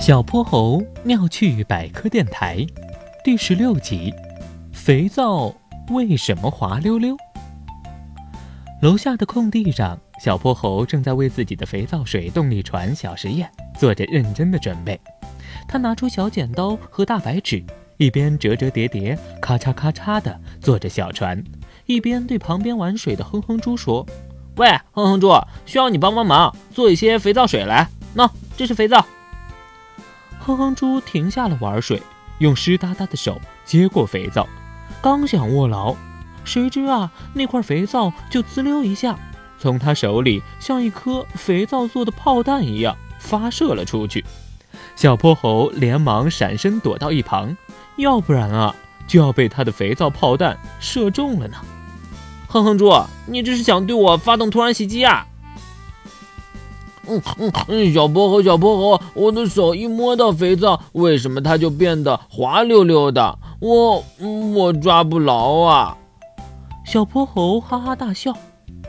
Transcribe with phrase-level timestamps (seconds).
[0.00, 2.66] 小泼猴妙趣百科电台
[3.22, 4.10] 第十六集：
[4.72, 5.54] 肥皂
[5.90, 7.14] 为什么滑溜溜？
[8.80, 13.46] 楼下的空地上，小泼猴正在为自己的肥皂水动力船小实验
[13.78, 14.98] 做着认真的准备。
[15.68, 17.62] 他拿出小剪刀和大白纸，
[17.98, 21.44] 一边折折叠叠、咔嚓咔嚓地做着小船，
[21.84, 24.06] 一边对旁边玩水的哼哼猪说
[24.56, 25.30] ：“喂，哼哼猪，
[25.66, 27.86] 需要你帮帮忙，做一些肥皂水来。
[28.16, 29.04] 喏，这是肥皂。”
[30.40, 32.02] 哼哼猪停下了玩水，
[32.38, 34.48] 用湿哒哒的手接过肥皂，
[35.02, 35.94] 刚想握牢，
[36.44, 39.18] 谁知啊，那块肥皂就滋溜一下，
[39.58, 44.24] 从他手里像一颗肥皂做的炮弹一样发射了出去。
[44.96, 47.56] 小泼猴连忙闪身躲到一旁，
[47.96, 48.74] 要不然啊，
[49.06, 51.56] 就要被他的肥皂炮弹射中了呢。
[52.48, 52.90] 哼哼猪，
[53.26, 55.26] 你这是想对我发动突然袭击啊？
[57.10, 63.36] 嗯嗯嗯，小泼猴，小泼猴，我的手一摸到肥皂，为什么它就变得滑溜溜的？
[63.60, 64.04] 我
[64.54, 65.96] 我抓不牢啊！
[66.86, 68.32] 小泼猴哈哈大笑，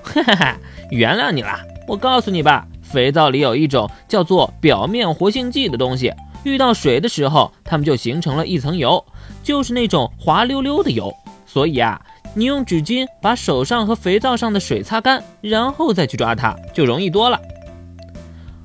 [0.04, 0.58] 哈哈哈，
[0.92, 1.60] 原谅你了。
[1.88, 2.68] 我告诉你吧。
[2.82, 9.06] 肥皂里有一种叫做表面活性剂的东西，遇到水的时候，它们就形成了一层油，
[9.42, 11.14] 就是那种滑溜溜的油。
[11.46, 12.02] 所以啊，
[12.34, 17.40] 你用纸巾把手上和肥皂上的水擦干，然后再去抓它，就容易多了。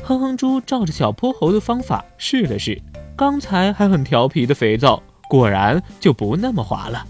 [0.06, 2.80] 哼哼猪照着小泼猴的方法试了试，
[3.16, 7.04] 刚才还很调皮的肥皂，果然就不那么滑了。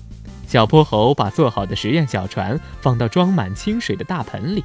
[0.47, 4.65] 小泼猴把做好的实验小船放到装满清水的大盆里。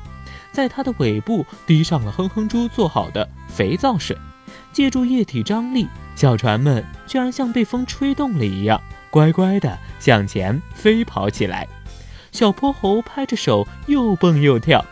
[0.54, 4.18] 在它的尾部滴上了哼哼猪做好的肥皂水，
[4.72, 11.68] 借助液体张力，小船们居然像被风吹动了一样，乖乖地向前飞跑起来。
[12.32, 14.86] 小泼猴拍着手又蹦又跳，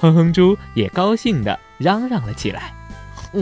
[0.00, 2.72] 哼哼猪也高兴地嚷嚷了起来：“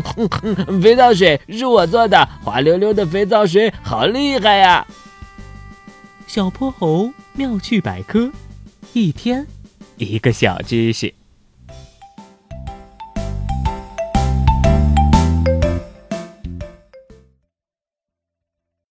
[0.03, 0.29] 哼
[0.83, 4.87] 肥皂水是我做的，滑溜溜的肥皂水好厉害呀！”
[6.27, 8.31] 小泼猴妙趣百科，
[8.93, 9.47] 一天
[9.97, 11.15] 一个小知识。